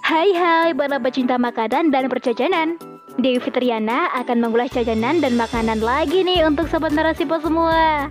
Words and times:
Hai 0.00 0.32
hai 0.32 0.72
para 0.72 0.96
pecinta 0.96 1.36
makanan 1.36 1.92
dan 1.92 2.08
perjajanan. 2.08 2.80
Dewi 3.20 3.36
Fitriana 3.36 4.08
akan 4.16 4.40
mengulas 4.40 4.72
jajanan 4.72 5.20
dan 5.20 5.36
makanan 5.36 5.84
lagi 5.84 6.24
nih 6.24 6.40
untuk 6.48 6.72
sobat 6.72 6.96
narasipo 6.96 7.36
semua. 7.36 8.08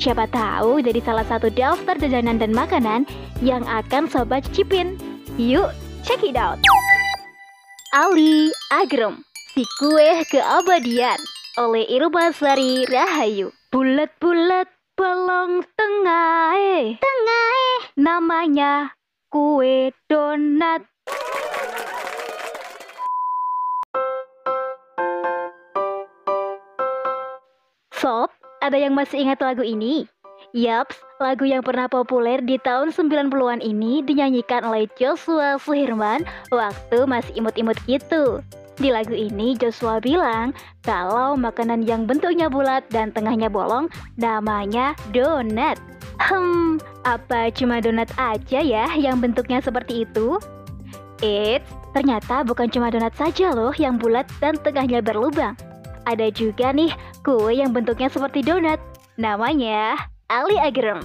Siapa 0.00 0.24
tahu 0.32 0.80
jadi 0.80 1.04
salah 1.04 1.28
satu 1.28 1.52
daftar 1.52 2.00
jajanan 2.00 2.40
dan 2.40 2.56
makanan 2.56 3.04
yang 3.44 3.60
akan 3.68 4.08
sobat 4.08 4.40
cicipin. 4.56 4.96
Yuk 5.36 5.68
check 6.00 6.24
it 6.24 6.40
out. 6.40 6.56
Ali 7.92 8.48
Agrem 8.72 9.20
Si 9.52 9.68
Kue 9.76 10.24
Keabadian 10.32 11.20
oleh 11.60 11.84
Irmasari 11.92 12.88
Rahayu. 12.88 13.52
Bulat-bulat 13.68 14.77
bolong 14.98 15.62
tengah 15.78 16.58
eh 16.58 16.98
Tengah 16.98 17.46
eh 17.54 17.80
Namanya 17.94 18.98
kue 19.30 19.94
donat 20.10 20.82
Sob, 27.94 28.30
ada 28.62 28.78
yang 28.78 28.94
masih 28.94 29.26
ingat 29.26 29.38
lagu 29.42 29.62
ini? 29.62 30.06
Yaps, 30.54 31.02
lagu 31.18 31.42
yang 31.46 31.66
pernah 31.66 31.90
populer 31.90 32.38
di 32.38 32.58
tahun 32.62 32.94
90-an 32.94 33.58
ini 33.58 34.06
dinyanyikan 34.06 34.62
oleh 34.62 34.86
Joshua 34.94 35.58
Suherman 35.58 36.22
waktu 36.54 36.98
masih 37.10 37.42
imut-imut 37.42 37.74
gitu. 37.90 38.38
Di 38.78 38.94
lagu 38.94 39.10
ini 39.10 39.58
Joshua 39.58 39.98
bilang 39.98 40.54
kalau 40.86 41.34
makanan 41.34 41.82
yang 41.82 42.06
bentuknya 42.06 42.46
bulat 42.46 42.86
dan 42.94 43.10
tengahnya 43.10 43.50
bolong 43.50 43.90
namanya 44.14 44.94
donat. 45.10 45.82
Hmm, 46.22 46.78
apa 47.02 47.50
cuma 47.50 47.82
donat 47.82 48.06
aja 48.14 48.62
ya 48.62 48.86
yang 48.94 49.18
bentuknya 49.18 49.58
seperti 49.58 50.06
itu? 50.06 50.38
Eits, 51.18 51.66
ternyata 51.90 52.46
bukan 52.46 52.70
cuma 52.70 52.94
donat 52.94 53.10
saja 53.18 53.50
loh 53.50 53.74
yang 53.74 53.98
bulat 53.98 54.30
dan 54.38 54.54
tengahnya 54.62 55.02
berlubang. 55.02 55.58
Ada 56.06 56.30
juga 56.30 56.70
nih 56.70 56.94
kue 57.26 57.58
yang 57.58 57.74
bentuknya 57.74 58.06
seperti 58.06 58.46
donat. 58.46 58.78
Namanya 59.18 59.98
Ali 60.30 60.54
Agrem. 60.54 61.02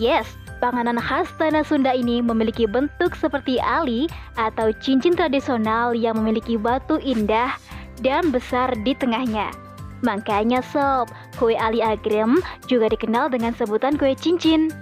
Yes, 0.00 0.24
panganan 0.60 1.00
khas 1.00 1.26
tanah 1.40 1.64
Sunda 1.64 1.96
ini 1.96 2.20
memiliki 2.20 2.68
bentuk 2.68 3.16
seperti 3.16 3.56
ali 3.58 4.06
atau 4.36 4.70
cincin 4.78 5.16
tradisional 5.16 5.96
yang 5.96 6.20
memiliki 6.20 6.60
batu 6.60 7.00
indah 7.00 7.56
dan 8.04 8.28
besar 8.28 8.70
di 8.84 8.92
tengahnya. 8.92 9.48
Makanya 10.04 10.64
sob, 10.64 11.12
kue 11.36 11.56
Ali 11.56 11.84
Agrem 11.84 12.40
juga 12.68 12.88
dikenal 12.92 13.32
dengan 13.32 13.52
sebutan 13.56 13.96
kue 13.96 14.16
cincin. 14.16 14.72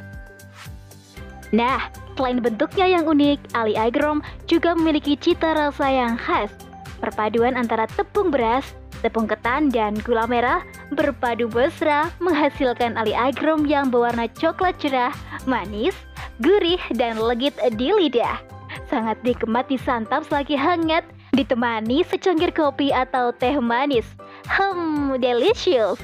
Nah, 1.50 1.90
selain 2.14 2.38
bentuknya 2.38 2.98
yang 2.98 3.08
unik, 3.08 3.56
Ali 3.56 3.74
Agrem 3.74 4.20
juga 4.46 4.76
memiliki 4.78 5.18
cita 5.18 5.54
rasa 5.56 5.88
yang 5.90 6.14
khas. 6.20 6.52
Perpaduan 6.98 7.54
antara 7.54 7.86
tepung 7.90 8.30
beras, 8.30 8.74
tepung 9.00 9.26
ketan, 9.26 9.70
dan 9.70 9.98
gula 10.02 10.26
merah 10.26 10.62
berpadu 10.92 11.50
mesra 11.52 12.08
menghasilkan 12.22 12.96
Ali 12.96 13.12
Agrem 13.12 13.68
yang 13.68 13.92
berwarna 13.92 14.30
coklat 14.36 14.76
cerah, 14.80 15.12
manis, 15.44 15.96
gurih, 16.40 16.80
dan 16.96 17.20
legit 17.20 17.56
di 17.76 17.92
lidah. 17.92 18.40
Sangat 18.88 19.20
nikmat 19.24 19.68
disantap 19.68 20.24
selagi 20.28 20.56
hangat, 20.56 21.04
ditemani 21.36 22.04
secangkir 22.08 22.52
kopi 22.52 22.88
atau 22.88 23.32
teh 23.36 23.56
manis. 23.60 24.08
Hmm, 24.48 25.20
delicious! 25.20 26.00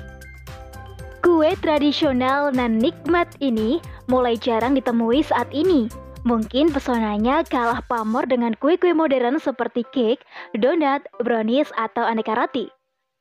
Kue 1.24 1.56
tradisional 1.64 2.52
dan 2.52 2.76
nikmat 2.76 3.32
ini 3.40 3.80
mulai 4.12 4.36
jarang 4.36 4.76
ditemui 4.76 5.24
saat 5.24 5.48
ini. 5.56 5.88
Mungkin 6.24 6.72
pesonanya 6.72 7.44
kalah 7.48 7.84
pamor 7.84 8.24
dengan 8.28 8.56
kue-kue 8.56 8.96
modern 8.96 9.40
seperti 9.40 9.84
cake, 9.92 10.24
donat, 10.56 11.04
brownies, 11.20 11.68
atau 11.76 12.04
aneka 12.04 12.32
roti. 12.32 12.68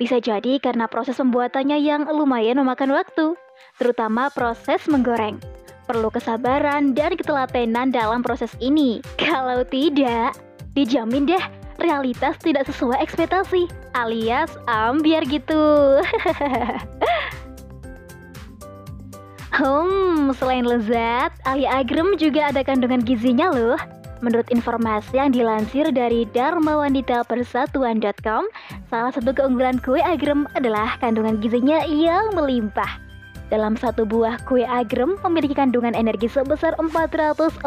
Bisa 0.04 0.20
jadi 0.20 0.60
karena 0.60 0.92
proses 0.92 1.16
pembuatannya 1.16 1.80
yang 1.80 2.04
lumayan 2.12 2.60
memakan 2.60 2.92
waktu, 2.92 3.40
terutama 3.80 4.28
proses 4.28 4.84
menggoreng. 4.92 5.40
Perlu 5.88 6.12
kesabaran 6.12 6.92
dan 6.92 7.16
ketelatenan 7.16 7.88
dalam 7.88 8.20
proses 8.20 8.52
ini. 8.60 9.00
Kalau 9.16 9.64
tidak, 9.64 10.36
dijamin 10.76 11.24
deh 11.24 11.40
realitas 11.80 12.36
tidak 12.44 12.68
sesuai 12.68 13.00
ekspektasi, 13.00 13.72
alias 13.96 14.52
ambiar 14.68 15.24
gitu. 15.24 15.96
Hmm, 19.54 20.34
selain 20.34 20.66
lezat, 20.66 21.30
Ali 21.46 21.70
Agrem 21.70 22.18
juga 22.18 22.50
ada 22.50 22.66
kandungan 22.66 23.06
gizinya 23.06 23.54
loh. 23.54 23.78
Menurut 24.26 24.50
informasi 24.50 25.20
yang 25.20 25.36
dilansir 25.36 25.92
dari 25.92 26.24
dharmawanditapersatuan.com, 26.32 28.48
salah 28.94 29.10
satu 29.10 29.34
keunggulan 29.34 29.82
kue 29.82 29.98
agrem 30.06 30.46
adalah 30.54 31.02
kandungan 31.02 31.42
gizinya 31.42 31.82
yang 31.90 32.30
melimpah. 32.38 33.02
Dalam 33.50 33.74
satu 33.74 34.06
buah 34.06 34.38
kue 34.46 34.62
agrem 34.70 35.18
memiliki 35.26 35.58
kandungan 35.58 35.98
energi 35.98 36.30
sebesar 36.30 36.78
440 36.78 37.66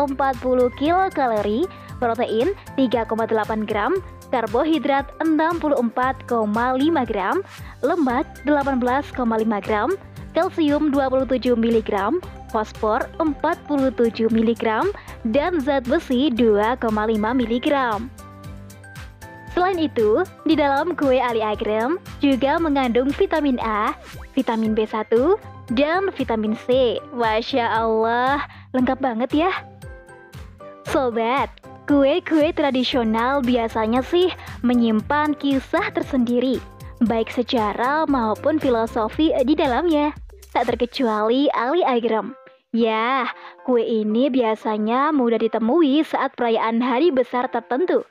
kilokalori, 0.78 1.66
protein 1.98 2.54
3,8 2.78 3.66
gram, 3.66 3.98
karbohidrat 4.30 5.10
64,5 5.18 7.10
gram, 7.10 7.36
lemak 7.82 8.26
18,5 8.46 9.66
gram, 9.66 9.90
kalsium 10.30 10.94
27 10.94 11.58
mg, 11.58 12.22
fosfor 12.54 13.02
47 13.18 14.30
mg, 14.30 14.64
dan 15.34 15.58
zat 15.58 15.90
besi 15.90 16.30
2,5 16.30 16.86
mg. 17.18 17.70
Selain 19.56 19.80
itu, 19.80 20.20
di 20.44 20.52
dalam 20.52 20.92
kue 20.92 21.16
Ali 21.16 21.40
Agrem 21.40 21.96
juga 22.20 22.60
mengandung 22.60 23.08
vitamin 23.08 23.56
A, 23.64 23.96
vitamin 24.36 24.76
B1, 24.76 25.08
dan 25.72 26.12
vitamin 26.12 26.52
C. 26.68 27.00
Masya 27.16 27.64
Allah, 27.64 28.44
lengkap 28.76 29.00
banget 29.00 29.48
ya. 29.48 29.52
Sobat, 30.92 31.48
kue-kue 31.88 32.52
tradisional 32.52 33.40
biasanya 33.40 34.04
sih 34.04 34.28
menyimpan 34.60 35.32
kisah 35.40 35.88
tersendiri, 35.88 36.60
baik 37.08 37.32
secara 37.32 38.04
maupun 38.04 38.60
filosofi 38.60 39.32
di 39.40 39.56
dalamnya. 39.56 40.12
Tak 40.52 40.68
terkecuali 40.68 41.48
Ali 41.56 41.80
Agrem. 41.80 42.36
Ya, 42.76 43.24
kue 43.64 43.80
ini 43.80 44.28
biasanya 44.28 45.16
mudah 45.16 45.40
ditemui 45.40 46.04
saat 46.04 46.36
perayaan 46.36 46.84
hari 46.84 47.08
besar 47.08 47.48
tertentu, 47.48 48.04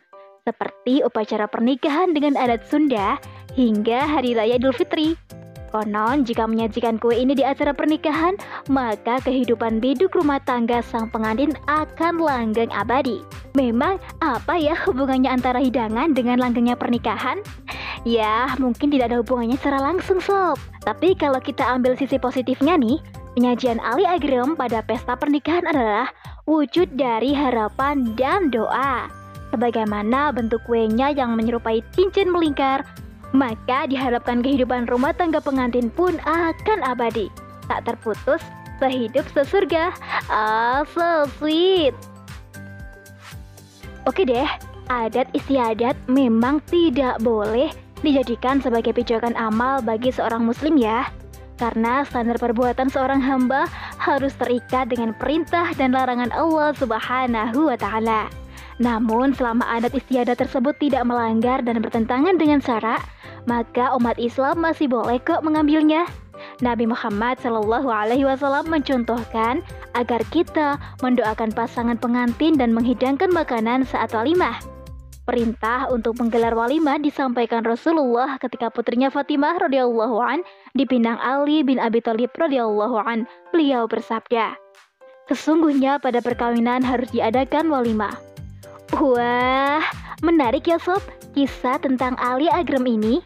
seperti 0.45 1.01
upacara 1.01 1.50
pernikahan 1.50 2.13
dengan 2.13 2.38
adat 2.38 2.69
Sunda 2.69 3.17
hingga 3.57 4.06
Hari 4.06 4.38
Raya 4.38 4.61
Idul 4.61 4.78
Fitri. 4.78 5.17
Konon, 5.73 6.23
jika 6.23 6.45
menyajikan 6.45 7.01
kue 7.01 7.17
ini 7.17 7.35
di 7.35 7.44
acara 7.44 7.73
pernikahan, 7.75 8.38
maka 8.72 9.19
kehidupan 9.25 9.81
biduk 9.81 10.13
rumah 10.16 10.39
tangga 10.45 10.79
sang 10.85 11.11
pengantin 11.11 11.51
akan 11.67 12.22
langgeng 12.22 12.72
abadi. 12.72 13.25
Memang 13.57 14.00
apa 14.23 14.55
ya 14.55 14.78
hubungannya 14.88 15.28
antara 15.28 15.59
hidangan 15.59 16.16
dengan 16.16 16.39
langgengnya 16.39 16.79
pernikahan? 16.79 17.41
Ya, 18.05 18.53
mungkin 18.61 18.94
tidak 18.94 19.11
ada 19.11 19.19
hubungannya 19.25 19.57
secara 19.57 19.81
langsung, 19.81 20.22
sob. 20.22 20.61
Tapi 20.85 21.17
kalau 21.17 21.41
kita 21.41 21.66
ambil 21.66 21.97
sisi 21.97 22.22
positifnya 22.22 22.78
nih, 22.78 23.01
penyajian 23.34 23.81
Ali 23.81 24.05
Agrem 24.05 24.53
pada 24.53 24.85
pesta 24.85 25.17
pernikahan 25.17 25.66
adalah 25.66 26.07
wujud 26.45 26.94
dari 26.95 27.34
harapan 27.34 28.13
dan 28.13 28.53
doa. 28.53 29.24
Sebagaimana 29.55 30.35
bentuk 30.35 30.59
kuenya 30.67 31.16
yang 31.16 31.39
menyerupai 31.39 31.79
cincin 31.95 32.27
melingkar, 32.27 32.83
maka 33.31 33.88
diharapkan 33.88 34.43
kehidupan 34.43 34.83
rumah 34.91 35.16
tangga 35.16 35.39
pengantin 35.39 35.88
pun 35.88 36.19
akan 36.27 36.83
abadi. 36.83 37.31
Tak 37.71 37.88
terputus, 37.88 38.43
sehidup 38.83 39.23
sesurga. 39.31 39.95
Ah, 40.27 40.83
so 40.91 41.23
sweet. 41.39 41.95
Oke 44.03 44.28
deh, 44.28 44.43
adat 44.91 45.31
istiadat 45.31 45.96
memang 46.11 46.59
tidak 46.67 47.23
boleh 47.23 47.72
dijadikan 48.03 48.59
sebagai 48.59 48.91
pijakan 48.91 49.40
amal 49.40 49.79
bagi 49.79 50.11
seorang 50.11 50.43
muslim 50.43 50.75
ya. 50.75 51.07
Karena 51.55 52.03
standar 52.03 52.35
perbuatan 52.43 52.91
seorang 52.91 53.23
hamba 53.23 53.72
harus 54.03 54.35
terikat 54.35 54.91
dengan 54.91 55.16
perintah 55.16 55.72
dan 55.79 55.96
larangan 55.96 56.35
Allah 56.35 56.75
Subhanahu 56.75 57.72
wa 57.72 57.79
taala. 57.79 58.28
Namun 58.75 59.31
selama 59.31 59.63
adat 59.72 59.95
istiadat 59.95 60.35
tersebut 60.35 60.75
tidak 60.83 61.07
melanggar 61.07 61.63
dan 61.63 61.79
bertentangan 61.79 62.35
dengan 62.35 62.59
syarak, 62.59 62.99
maka 63.47 63.95
umat 63.95 64.19
Islam 64.19 64.59
masih 64.59 64.91
boleh 64.91 65.22
kok 65.23 65.45
mengambilnya. 65.45 66.03
Nabi 66.59 66.83
Muhammad 66.87 67.39
Shallallahu 67.39 67.87
Alaihi 67.87 68.27
Wasallam 68.27 68.67
mencontohkan 68.67 69.63
agar 69.95 70.22
kita 70.31 70.75
mendoakan 70.99 71.55
pasangan 71.55 71.95
pengantin 71.95 72.59
dan 72.59 72.75
menghidangkan 72.75 73.31
makanan 73.31 73.87
saat 73.87 74.11
walimah. 74.11 74.59
Perintah 75.25 75.89
untuk 75.89 76.21
menggelar 76.21 76.53
walimah 76.53 77.01
disampaikan 77.01 77.66
Rasulullah 77.66 78.37
ketika 78.37 78.69
putrinya 78.69 79.09
Fatimah 79.09 79.57
radhiyallahu 79.57 80.21
an 80.21 80.45
dipinang 80.78 81.17
Ali 81.17 81.66
bin 81.66 81.81
Abi 81.81 81.97
Thalib 81.97 82.29
radhiyallahu 82.37 83.01
an. 83.01 83.25
Beliau 83.49 83.89
bersabda, 83.89 84.53
Sesungguhnya 85.25 85.97
pada 85.97 86.21
perkawinan 86.21 86.85
harus 86.85 87.09
diadakan 87.09 87.73
walimah. 87.73 88.13
Wah, 88.95 89.83
menarik 90.23 90.71
ya 90.71 90.79
sob 90.79 91.03
kisah 91.35 91.75
tentang 91.83 92.15
Ali 92.15 92.47
Agrem 92.47 92.87
ini. 92.87 93.19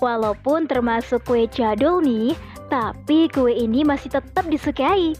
Walaupun 0.00 0.64
termasuk 0.64 1.28
kue 1.28 1.44
jadul 1.52 2.00
nih, 2.00 2.32
tapi 2.72 3.28
kue 3.28 3.52
ini 3.52 3.84
masih 3.84 4.08
tetap 4.08 4.48
disukai. 4.48 5.12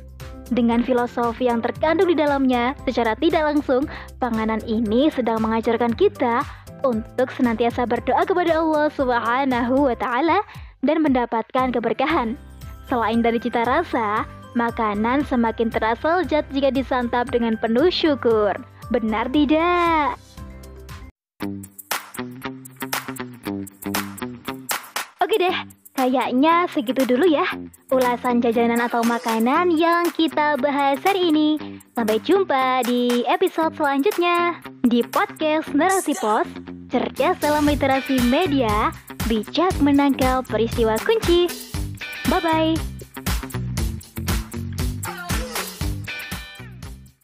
Dengan 0.48 0.80
filosofi 0.80 1.44
yang 1.44 1.60
terkandung 1.60 2.08
di 2.08 2.16
dalamnya, 2.16 2.72
secara 2.88 3.12
tidak 3.20 3.52
langsung, 3.52 3.84
panganan 4.16 4.64
ini 4.64 5.12
sedang 5.12 5.44
mengajarkan 5.44 5.92
kita 5.92 6.40
untuk 6.88 7.28
senantiasa 7.28 7.84
berdoa 7.84 8.24
kepada 8.24 8.56
Allah 8.56 8.88
Subhanahu 8.96 9.92
wa 9.92 9.96
taala 10.00 10.40
dan 10.80 11.04
mendapatkan 11.04 11.68
keberkahan. 11.68 12.40
Selain 12.88 13.20
dari 13.20 13.36
cita 13.36 13.68
rasa, 13.68 14.24
makanan 14.56 15.28
semakin 15.28 15.68
terasa 15.68 16.24
lezat 16.24 16.48
jika 16.48 16.72
disantap 16.72 17.28
dengan 17.28 17.60
penuh 17.60 17.92
syukur. 17.92 18.56
Benar 18.90 19.30
tidak? 19.30 20.18
Oke 25.22 25.36
deh, 25.38 25.56
kayaknya 25.94 26.66
segitu 26.72 27.06
dulu 27.06 27.30
ya 27.30 27.46
ulasan 27.92 28.40
jajanan 28.40 28.80
atau 28.80 29.04
makanan 29.04 29.68
yang 29.76 30.08
kita 30.16 30.56
bahas 30.56 30.98
hari 31.04 31.28
ini. 31.28 31.60
Sampai 31.92 32.18
jumpa 32.24 32.82
di 32.88 33.22
episode 33.28 33.76
selanjutnya 33.76 34.58
di 34.80 35.04
podcast 35.04 35.68
Narasi 35.76 36.16
Pos, 36.16 36.48
cerdas 36.88 37.36
dalam 37.38 37.68
literasi 37.68 38.16
media, 38.32 38.90
bijak 39.28 39.76
menangkal 39.84 40.40
peristiwa 40.48 40.96
kunci. 41.04 41.46
Bye-bye. 42.32 42.91